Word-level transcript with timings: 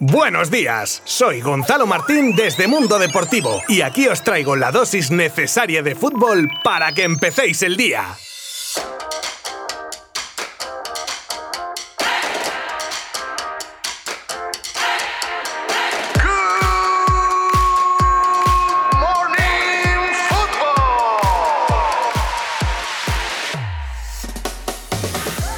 Buenos 0.00 0.52
días, 0.52 1.02
soy 1.04 1.40
Gonzalo 1.40 1.84
Martín 1.84 2.36
desde 2.36 2.68
Mundo 2.68 3.00
Deportivo 3.00 3.60
y 3.66 3.80
aquí 3.80 4.06
os 4.06 4.22
traigo 4.22 4.54
la 4.54 4.70
dosis 4.70 5.10
necesaria 5.10 5.82
de 5.82 5.96
fútbol 5.96 6.48
para 6.62 6.92
que 6.92 7.02
empecéis 7.02 7.64
el 7.64 7.76
día. 7.76 8.04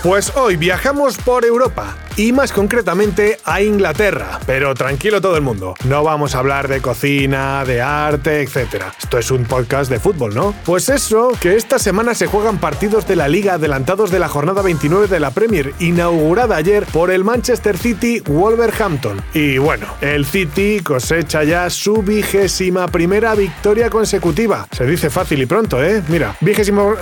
Pues 0.03 0.35
hoy 0.35 0.57
viajamos 0.57 1.19
por 1.19 1.45
Europa 1.45 1.95
y 2.17 2.33
más 2.33 2.53
concretamente 2.53 3.39
a 3.45 3.63
Inglaterra. 3.63 4.41
Pero 4.47 4.75
tranquilo 4.75 5.21
todo 5.21 5.37
el 5.37 5.43
mundo, 5.43 5.75
no 5.85 6.03
vamos 6.03 6.35
a 6.35 6.39
hablar 6.39 6.69
de 6.69 6.81
cocina, 6.81 7.65
de 7.65 7.81
arte, 7.81 8.43
etc. 8.43 8.85
Esto 8.99 9.19
es 9.19 9.31
un 9.31 9.45
podcast 9.45 9.91
de 9.91 10.01
fútbol, 10.01 10.35
¿no? 10.35 10.55
Pues 10.65 10.89
eso, 10.89 11.33
que 11.41 11.57
esta 11.57 11.79
semana 11.79 12.15
se 12.15 12.27
juegan 12.27 12.59
partidos 12.59 13.07
de 13.07 13.17
la 13.17 13.29
liga 13.29 13.55
adelantados 13.55 14.11
de 14.11 14.19
la 14.19 14.29
jornada 14.29 14.63
29 14.63 15.07
de 15.07 15.21
la 15.21 15.31
Premier, 15.31 15.75
inaugurada 15.79 16.57
ayer 16.57 16.87
por 16.87 17.11
el 17.11 17.25
Manchester 17.25 17.77
City 17.77 18.21
Wolverhampton. 18.21 19.21
Y 19.35 19.59
bueno, 19.59 19.87
el 20.01 20.27
City 20.27 20.81
cosecha 20.83 21.45
ya 21.45 21.71
su 21.71 22.03
vigésima 22.03 22.89
primera 22.89 23.35
victoria 23.35 23.91
consecutiva. 23.91 24.67
Se 24.73 24.87
dice 24.87 25.11
fácil 25.11 25.43
y 25.43 25.47
pronto, 25.47 25.83
¿eh? 25.83 26.03
Mira, 26.09 26.37
vigésimo, 26.41 26.95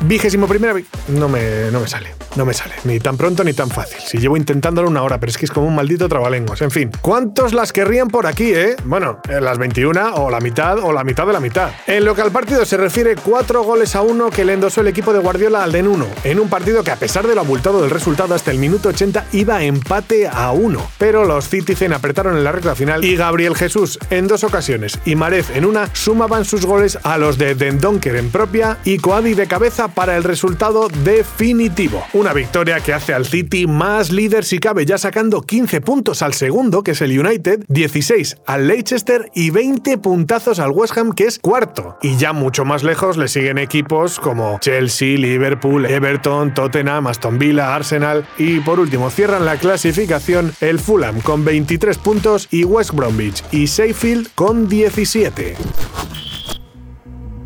vigésimo 0.00 0.46
primera... 0.46 0.74
No 1.08 1.28
me, 1.28 1.70
no 1.70 1.80
me 1.80 1.88
sale. 1.88 2.14
No 2.34 2.46
me 2.46 2.54
sale, 2.54 2.74
ni 2.84 2.98
tan 2.98 3.18
pronto 3.18 3.44
ni 3.44 3.52
tan 3.52 3.68
fácil. 3.68 4.00
Si 4.06 4.16
llevo 4.16 4.38
intentándolo 4.52 4.88
una 4.88 5.02
hora, 5.02 5.18
pero 5.18 5.30
es 5.30 5.38
que 5.38 5.46
es 5.46 5.50
como 5.50 5.66
un 5.66 5.74
maldito 5.74 6.08
trabalenguas. 6.08 6.62
En 6.62 6.70
fin, 6.70 6.90
¿cuántos 7.00 7.52
las 7.52 7.72
querrían 7.72 8.08
por 8.08 8.26
aquí, 8.26 8.52
eh? 8.52 8.76
Bueno, 8.84 9.20
las 9.28 9.58
21 9.58 10.14
o 10.16 10.30
la 10.30 10.40
mitad 10.40 10.78
o 10.78 10.92
la 10.92 11.04
mitad 11.04 11.26
de 11.26 11.32
la 11.32 11.40
mitad. 11.40 11.70
En 11.86 12.04
lo 12.04 12.14
que 12.14 12.22
al 12.22 12.30
partido 12.30 12.64
se 12.64 12.76
refiere, 12.76 13.16
cuatro 13.16 13.62
goles 13.62 13.96
a 13.96 14.02
uno 14.02 14.30
que 14.30 14.44
le 14.44 14.54
endosó 14.54 14.80
el 14.80 14.88
equipo 14.88 15.12
de 15.12 15.18
Guardiola 15.18 15.62
al 15.62 15.72
Den 15.72 15.88
1, 15.88 16.06
en 16.24 16.40
un 16.40 16.48
partido 16.48 16.82
que 16.84 16.90
a 16.90 16.96
pesar 16.96 17.26
de 17.26 17.34
lo 17.34 17.40
abultado 17.40 17.80
del 17.80 17.90
resultado 17.90 18.34
hasta 18.34 18.50
el 18.50 18.58
minuto 18.58 18.88
80 18.90 19.26
iba 19.32 19.62
empate 19.62 20.28
a 20.28 20.52
uno. 20.52 20.86
Pero 20.98 21.24
los 21.24 21.48
Citizen 21.48 21.92
apretaron 21.92 22.36
en 22.36 22.44
la 22.44 22.52
recta 22.52 22.74
final 22.74 23.04
y 23.04 23.16
Gabriel 23.16 23.56
Jesús 23.56 23.98
en 24.10 24.28
dos 24.28 24.44
ocasiones 24.44 24.98
y 25.04 25.14
Marez 25.14 25.50
en 25.50 25.64
una 25.64 25.88
sumaban 25.94 26.44
sus 26.44 26.66
goles 26.66 26.98
a 27.02 27.18
los 27.18 27.38
de 27.38 27.54
Dendonker 27.54 28.16
en 28.16 28.30
propia 28.30 28.78
y 28.84 28.98
Coadi 28.98 29.34
de 29.34 29.46
cabeza 29.46 29.88
para 29.88 30.16
el 30.16 30.24
resultado 30.24 30.88
definitivo. 31.04 32.04
Una 32.12 32.32
victoria 32.32 32.80
que 32.80 32.92
hace 32.92 33.14
al 33.14 33.26
City 33.26 33.66
más 33.66 34.10
líder 34.10 34.41
si 34.44 34.58
cabe, 34.58 34.84
ya 34.86 34.98
sacando 34.98 35.42
15 35.42 35.80
puntos 35.80 36.22
al 36.22 36.34
segundo, 36.34 36.82
que 36.82 36.92
es 36.92 37.00
el 37.00 37.18
United, 37.18 37.64
16 37.68 38.38
al 38.46 38.68
Leicester 38.68 39.30
y 39.34 39.50
20 39.50 39.98
puntazos 39.98 40.58
al 40.58 40.70
West 40.70 40.96
Ham, 40.96 41.12
que 41.12 41.24
es 41.24 41.38
cuarto. 41.38 41.98
Y 42.02 42.16
ya 42.16 42.32
mucho 42.32 42.64
más 42.64 42.82
lejos 42.82 43.16
le 43.16 43.28
siguen 43.28 43.58
equipos 43.58 44.18
como 44.18 44.58
Chelsea, 44.60 45.18
Liverpool, 45.18 45.86
Everton, 45.86 46.54
Tottenham, 46.54 47.06
Aston 47.06 47.38
Villa, 47.38 47.74
Arsenal 47.74 48.26
y 48.38 48.60
por 48.60 48.80
último 48.80 49.10
cierran 49.10 49.44
la 49.44 49.56
clasificación 49.56 50.52
el 50.60 50.78
Fulham 50.78 51.20
con 51.20 51.44
23 51.44 51.98
puntos 51.98 52.48
y 52.50 52.64
West 52.64 52.92
Bromwich 52.92 53.42
y 53.50 53.66
Sheffield 53.66 54.28
con 54.34 54.68
17. 54.68 55.56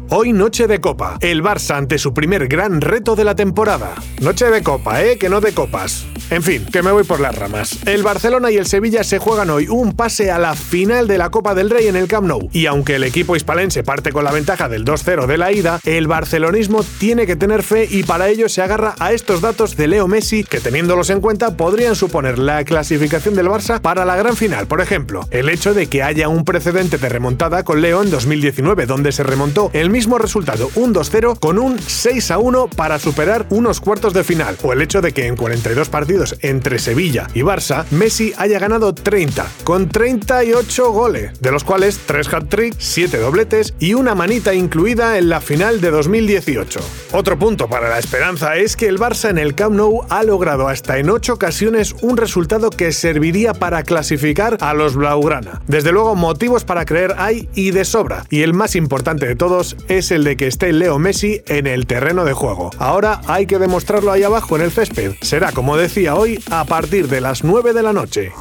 Hoy 0.09 0.33
noche 0.33 0.69
de 0.69 0.81
copa. 0.81 1.19
El 1.21 1.43
Barça 1.43 1.75
ante 1.75 1.99
su 1.99 2.15
primer 2.15 2.47
gran 2.47 2.81
reto 2.81 3.17
de 3.17 3.25
la 3.25 3.35
temporada. 3.35 3.93
Noche 4.21 4.49
de 4.53 4.63
copa, 4.63 5.03
¿eh? 5.03 5.19
Que 5.19 5.29
no 5.29 5.41
de 5.41 5.53
copas. 5.53 6.07
En 6.31 6.43
fin, 6.43 6.65
que 6.73 6.83
me 6.83 6.91
voy 6.91 7.05
por 7.05 7.21
las 7.21 7.37
ramas. 7.37 7.79
El 7.87 8.03
Barcelona 8.03 8.51
y 8.51 8.57
el 8.57 8.67
Sevilla 8.67 9.05
se 9.05 9.19
juegan 9.19 9.51
hoy 9.51 9.69
un 9.69 9.93
pase 9.93 10.31
a 10.31 10.39
la 10.39 10.55
final 10.55 11.07
de 11.07 11.19
la 11.19 11.31
Copa 11.31 11.55
del 11.55 11.71
Rey 11.71 11.87
en 11.87 11.95
el 11.95 12.09
Camp 12.09 12.27
Nou. 12.27 12.49
Y 12.53 12.67
aunque 12.67 12.97
el 12.97 13.05
equipo 13.05 13.37
hispalense 13.37 13.85
parte 13.85 14.11
con 14.13 14.25
la 14.25 14.33
ventaja 14.33 14.69
del 14.69 14.85
2-0 14.85 15.27
de 15.27 15.39
la 15.39 15.53
ida, 15.53 15.81
el 15.85 16.09
barcelonismo 16.09 16.85
tiene 16.99 17.27
que 17.27 17.37
tener 17.37 17.63
fe 17.63 17.87
y 17.89 18.03
para 18.03 18.29
ello 18.29 18.49
se 18.49 18.63
agarra 18.63 18.97
a 18.99 19.13
estos 19.13 19.41
datos 19.41 19.77
de 19.77 19.87
Leo 19.87 20.09
Messi 20.09 20.43
que 20.43 20.61
teniéndolos 20.61 21.11
en 21.11 21.21
cuenta 21.21 21.57
podrían 21.57 21.95
suponer 21.95 22.39
la 22.39 22.65
clasificación 22.65 23.35
del 23.35 23.49
Barça 23.49 23.81
para 23.81 24.05
la 24.05 24.17
gran 24.17 24.37
final. 24.37 24.67
Por 24.67 24.81
ejemplo, 24.81 25.29
el 25.31 25.49
hecho 25.49 25.75
de 25.75 25.87
que 25.87 26.03
haya 26.03 26.29
un 26.29 26.45
precedente 26.45 26.99
de 26.99 27.09
remontada 27.09 27.63
con 27.63 27.81
Leo 27.81 28.03
en 28.03 28.11
2019 28.11 28.87
donde 28.87 29.13
se 29.13 29.23
remontó 29.23 29.71
el 29.75 29.91
mismo 29.97 30.19
resultado, 30.19 30.69
un 30.75 30.93
2-0 30.93 31.39
con 31.39 31.59
un 31.59 31.79
6-1 31.79 32.69
para 32.69 32.99
superar 32.99 33.47
unos 33.49 33.81
cuartos 33.81 34.13
de 34.13 34.25
final. 34.25 34.59
O 34.63 34.75
el 34.75 34.83
hecho 34.83 35.01
de 35.01 35.13
que 35.13 35.27
en 35.27 35.37
42 35.37 35.89
partidos 35.89 36.37
entre 36.43 36.79
Sevilla 36.79 37.29
y 37.33 37.41
Barça, 37.41 37.87
Messi 37.91 38.35
haya 38.37 38.59
ganado 38.59 38.95
30, 38.95 39.47
con 39.65 39.89
38 39.89 40.93
goles, 40.93 41.41
de 41.41 41.51
los 41.51 41.65
cuales 41.65 41.99
3 42.05 42.35
hat-trick, 42.35 42.75
7 42.77 43.17
dobletes 43.17 43.73
y 43.79 43.95
una 43.95 44.15
manita 44.15 44.53
incluida 44.53 45.17
en 45.17 45.31
la 45.31 45.41
final 45.41 45.81
de 45.81 45.91
2018. 45.91 46.79
Otro 47.13 47.39
punto 47.39 47.67
para 47.67 47.89
la 47.89 47.99
esperanza 47.99 48.57
es 48.57 48.77
que 48.77 48.89
el 48.89 48.99
Barça 48.99 49.31
en 49.31 49.39
el 49.39 49.55
Camp 49.55 49.77
Nou 49.77 50.05
ha 50.11 50.23
logrado 50.25 50.69
hasta 50.69 50.99
en 50.99 51.09
8 51.09 51.33
ocasiones 51.33 51.95
un 52.03 52.19
resultado 52.19 52.69
que 52.69 52.93
serviría 52.93 53.55
para 53.55 53.83
clasificar 53.83 54.59
a 54.61 54.75
los 54.75 54.95
Blaugrana. 54.95 55.63
Desde 55.67 55.91
luego, 55.91 56.15
motivos 56.17 56.65
para 56.65 56.85
creer 56.85 57.15
hay 57.17 57.49
y 57.55 57.71
de 57.71 57.87
sobra, 57.87 58.27
y 58.29 58.43
el 58.43 58.53
más 58.53 58.77
importante 58.77 59.27
de 59.27 59.37
todos 59.37 59.75
es 59.89 60.11
el 60.11 60.25
de 60.25 60.37
que 60.37 60.47
esté 60.47 60.73
Leo 60.73 60.99
Messi 60.99 61.43
en 61.47 61.67
el 61.67 61.87
terreno 61.87 62.25
de 62.25 62.33
juego. 62.33 62.71
Ahora 62.79 63.21
hay 63.27 63.47
que 63.47 63.59
demostrarlo 63.59 64.13
ahí 64.13 64.23
abajo 64.23 64.57
en 64.57 64.63
el 64.63 64.71
césped. 64.71 65.15
Será, 65.23 65.53
como 65.53 65.77
decía, 65.77 66.15
hoy 66.15 66.43
a 66.51 66.65
partir 66.65 67.09
de 67.09 67.21
las 67.21 67.45
9 67.45 67.73
de 67.73 67.83
la 67.83 67.93
noche. 67.93 68.33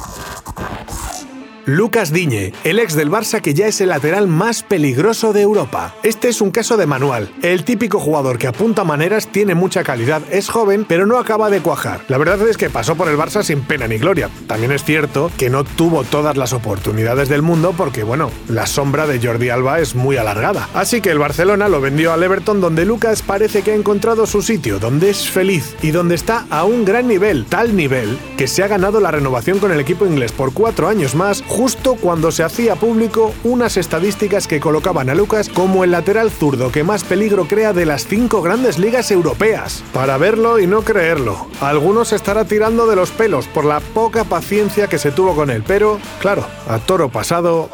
Lucas 1.66 2.12
Diñe, 2.12 2.52
el 2.62 2.78
ex 2.78 2.94
del 2.94 3.10
Barça 3.10 3.40
que 3.40 3.52
ya 3.52 3.66
es 3.66 3.80
el 3.80 3.88
lateral 3.88 4.28
más 4.28 4.62
peligroso 4.62 5.32
de 5.32 5.42
Europa. 5.42 5.96
Este 6.04 6.28
es 6.28 6.40
un 6.40 6.52
caso 6.52 6.76
de 6.76 6.86
manual. 6.86 7.28
El 7.42 7.64
típico 7.64 7.98
jugador 7.98 8.38
que 8.38 8.46
apunta 8.46 8.84
maneras 8.84 9.26
tiene 9.26 9.56
mucha 9.56 9.82
calidad, 9.82 10.22
es 10.30 10.48
joven, 10.48 10.86
pero 10.88 11.06
no 11.06 11.18
acaba 11.18 11.50
de 11.50 11.60
cuajar. 11.60 12.02
La 12.06 12.18
verdad 12.18 12.40
es 12.46 12.56
que 12.56 12.70
pasó 12.70 12.94
por 12.94 13.08
el 13.08 13.16
Barça 13.16 13.42
sin 13.42 13.62
pena 13.62 13.88
ni 13.88 13.98
gloria. 13.98 14.30
También 14.46 14.70
es 14.70 14.84
cierto 14.84 15.28
que 15.36 15.50
no 15.50 15.64
tuvo 15.64 16.04
todas 16.04 16.36
las 16.36 16.52
oportunidades 16.52 17.28
del 17.28 17.42
mundo 17.42 17.74
porque, 17.76 18.04
bueno, 18.04 18.30
la 18.46 18.66
sombra 18.66 19.08
de 19.08 19.18
Jordi 19.18 19.48
Alba 19.48 19.80
es 19.80 19.96
muy 19.96 20.18
alargada. 20.18 20.68
Así 20.72 21.00
que 21.00 21.10
el 21.10 21.18
Barcelona 21.18 21.68
lo 21.68 21.80
vendió 21.80 22.12
al 22.12 22.22
Everton 22.22 22.60
donde 22.60 22.84
Lucas 22.84 23.22
parece 23.22 23.62
que 23.62 23.72
ha 23.72 23.74
encontrado 23.74 24.26
su 24.26 24.40
sitio, 24.40 24.78
donde 24.78 25.10
es 25.10 25.28
feliz 25.28 25.74
y 25.82 25.90
donde 25.90 26.14
está 26.14 26.46
a 26.48 26.62
un 26.62 26.84
gran 26.84 27.08
nivel, 27.08 27.44
tal 27.46 27.74
nivel 27.74 28.16
que 28.36 28.46
se 28.46 28.62
ha 28.62 28.68
ganado 28.68 29.00
la 29.00 29.10
renovación 29.10 29.58
con 29.58 29.72
el 29.72 29.80
equipo 29.80 30.06
inglés 30.06 30.30
por 30.30 30.52
cuatro 30.52 30.86
años 30.86 31.16
más 31.16 31.42
justo 31.56 31.96
cuando 31.96 32.30
se 32.32 32.42
hacía 32.42 32.76
público 32.76 33.32
unas 33.42 33.78
estadísticas 33.78 34.46
que 34.46 34.60
colocaban 34.60 35.08
a 35.08 35.14
Lucas 35.14 35.48
como 35.48 35.84
el 35.84 35.92
lateral 35.92 36.30
zurdo 36.30 36.70
que 36.70 36.84
más 36.84 37.02
peligro 37.02 37.48
crea 37.48 37.72
de 37.72 37.86
las 37.86 38.06
cinco 38.06 38.42
grandes 38.42 38.78
ligas 38.78 39.10
europeas. 39.10 39.82
Para 39.94 40.18
verlo 40.18 40.58
y 40.58 40.66
no 40.66 40.82
creerlo, 40.82 41.46
algunos 41.62 42.12
estará 42.12 42.44
tirando 42.44 42.86
de 42.86 42.96
los 42.96 43.10
pelos 43.10 43.46
por 43.46 43.64
la 43.64 43.80
poca 43.80 44.24
paciencia 44.24 44.86
que 44.86 44.98
se 44.98 45.12
tuvo 45.12 45.34
con 45.34 45.48
él, 45.48 45.64
pero, 45.66 45.98
claro, 46.20 46.46
a 46.68 46.78
toro 46.78 47.08
pasado... 47.08 47.70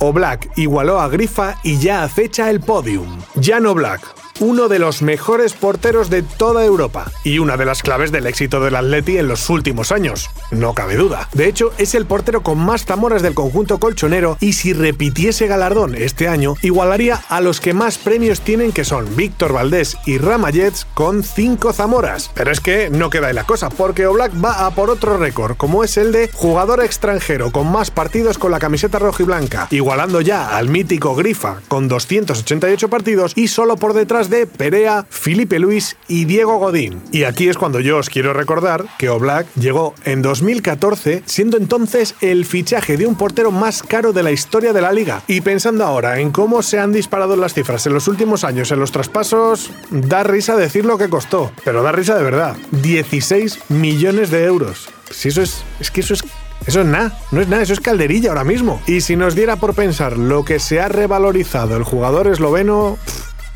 O 0.00 0.12
Black 0.12 0.50
igualó 0.56 1.00
a 1.00 1.08
Grifa 1.08 1.56
y 1.64 1.78
ya 1.78 2.04
acecha 2.04 2.48
el 2.50 2.60
podium. 2.60 3.18
no 3.60 3.74
Black, 3.74 4.00
uno 4.40 4.68
de 4.68 4.78
los 4.78 5.02
mejores 5.02 5.52
porteros 5.54 6.10
de 6.10 6.22
toda 6.22 6.64
Europa 6.64 7.10
y 7.24 7.38
una 7.38 7.56
de 7.56 7.64
las 7.64 7.82
claves 7.82 8.12
del 8.12 8.26
éxito 8.26 8.60
del 8.60 8.76
Atleti 8.76 9.18
en 9.18 9.28
los 9.28 9.50
últimos 9.50 9.92
años, 9.92 10.30
no 10.50 10.74
cabe 10.74 10.96
duda. 10.96 11.28
De 11.32 11.48
hecho, 11.48 11.72
es 11.78 11.94
el 11.94 12.06
portero 12.06 12.42
con 12.42 12.58
más 12.58 12.84
zamoras 12.84 13.22
del 13.22 13.34
conjunto 13.34 13.78
colchonero 13.78 14.36
y 14.40 14.54
si 14.54 14.72
repitiese 14.72 15.46
galardón 15.46 15.94
este 15.94 16.28
año, 16.28 16.54
igualaría 16.62 17.22
a 17.28 17.40
los 17.40 17.60
que 17.60 17.74
más 17.74 17.98
premios 17.98 18.40
tienen 18.40 18.72
que 18.72 18.84
son 18.84 19.16
Víctor 19.16 19.52
Valdés 19.52 19.96
y 20.06 20.18
Ramallets 20.18 20.86
con 20.94 21.22
5 21.22 21.72
zamoras. 21.72 22.30
Pero 22.34 22.50
es 22.50 22.60
que 22.60 22.90
no 22.90 23.10
queda 23.10 23.28
ahí 23.28 23.34
la 23.34 23.44
cosa, 23.44 23.68
porque 23.70 24.06
Oblak 24.06 24.32
va 24.42 24.66
a 24.66 24.70
por 24.70 24.90
otro 24.90 25.16
récord, 25.16 25.56
como 25.56 25.84
es 25.84 25.96
el 25.96 26.12
de 26.12 26.30
jugador 26.32 26.82
extranjero 26.82 27.50
con 27.50 27.70
más 27.70 27.90
partidos 27.90 28.38
con 28.38 28.50
la 28.50 28.58
camiseta 28.58 28.98
roja 28.98 29.22
y 29.22 29.26
blanca, 29.26 29.68
igualando 29.70 30.20
ya 30.20 30.56
al 30.56 30.68
mítico 30.68 31.14
Grifa 31.14 31.60
con 31.68 31.88
288 31.88 32.88
partidos 32.88 33.32
y 33.34 33.48
solo 33.48 33.76
por 33.76 33.94
detrás 33.94 34.27
de 34.28 34.46
Perea, 34.46 35.06
Felipe 35.08 35.58
Luis 35.58 35.96
y 36.08 36.24
Diego 36.24 36.58
Godín. 36.58 37.02
Y 37.12 37.24
aquí 37.24 37.48
es 37.48 37.58
cuando 37.58 37.80
yo 37.80 37.98
os 37.98 38.10
quiero 38.10 38.32
recordar 38.32 38.84
que 38.98 39.08
Oblak 39.08 39.46
llegó 39.54 39.94
en 40.04 40.22
2014, 40.22 41.22
siendo 41.26 41.56
entonces 41.56 42.14
el 42.20 42.44
fichaje 42.44 42.96
de 42.96 43.06
un 43.06 43.16
portero 43.16 43.50
más 43.50 43.82
caro 43.82 44.12
de 44.12 44.22
la 44.22 44.30
historia 44.30 44.72
de 44.72 44.80
la 44.80 44.92
liga. 44.92 45.22
Y 45.26 45.40
pensando 45.40 45.84
ahora 45.84 46.20
en 46.20 46.30
cómo 46.30 46.62
se 46.62 46.78
han 46.78 46.92
disparado 46.92 47.36
las 47.36 47.54
cifras 47.54 47.86
en 47.86 47.94
los 47.94 48.08
últimos 48.08 48.44
años 48.44 48.70
en 48.70 48.80
los 48.80 48.92
traspasos, 48.92 49.70
da 49.90 50.22
risa 50.22 50.56
decir 50.56 50.84
lo 50.84 50.98
que 50.98 51.08
costó, 51.08 51.52
pero 51.64 51.82
da 51.82 51.92
risa 51.92 52.16
de 52.16 52.24
verdad. 52.24 52.56
16 52.70 53.70
millones 53.70 54.30
de 54.30 54.44
euros. 54.44 54.88
Si 55.10 55.28
eso 55.28 55.42
es, 55.42 55.64
es 55.80 55.90
que 55.90 56.00
eso 56.00 56.14
es 56.14 56.22
eso 56.66 56.80
es 56.80 56.86
nada, 56.86 57.18
no 57.30 57.40
es 57.40 57.48
nada, 57.48 57.62
eso 57.62 57.72
es 57.72 57.80
calderilla 57.80 58.30
ahora 58.30 58.44
mismo. 58.44 58.80
Y 58.86 59.00
si 59.00 59.16
nos 59.16 59.34
diera 59.34 59.56
por 59.56 59.74
pensar 59.74 60.18
lo 60.18 60.44
que 60.44 60.58
se 60.58 60.80
ha 60.80 60.88
revalorizado 60.88 61.76
el 61.76 61.84
jugador 61.84 62.26
esloveno 62.26 62.98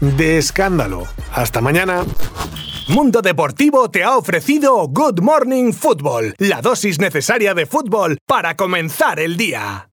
de 0.02 0.38
escándalo. 0.38 1.04
Hasta 1.32 1.60
mañana. 1.60 2.04
Mundo 2.88 3.22
Deportivo 3.22 3.90
te 3.90 4.02
ha 4.02 4.16
ofrecido 4.16 4.88
Good 4.88 5.20
Morning 5.20 5.72
Football, 5.72 6.34
la 6.38 6.60
dosis 6.60 6.98
necesaria 6.98 7.54
de 7.54 7.64
fútbol 7.66 8.18
para 8.26 8.56
comenzar 8.56 9.20
el 9.20 9.36
día. 9.36 9.88